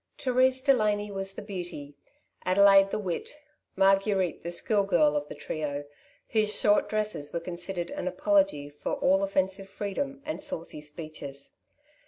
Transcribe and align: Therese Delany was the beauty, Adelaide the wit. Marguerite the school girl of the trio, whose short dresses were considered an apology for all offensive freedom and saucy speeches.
Therese 0.17 0.61
Delany 0.61 1.11
was 1.11 1.33
the 1.35 1.43
beauty, 1.43 1.93
Adelaide 2.43 2.89
the 2.89 2.97
wit. 2.97 3.29
Marguerite 3.75 4.41
the 4.41 4.49
school 4.49 4.81
girl 4.81 5.15
of 5.15 5.29
the 5.29 5.35
trio, 5.35 5.85
whose 6.29 6.59
short 6.59 6.89
dresses 6.89 7.31
were 7.31 7.39
considered 7.39 7.91
an 7.91 8.07
apology 8.07 8.67
for 8.67 8.93
all 8.93 9.21
offensive 9.21 9.69
freedom 9.69 10.23
and 10.25 10.41
saucy 10.41 10.81
speeches. 10.81 11.53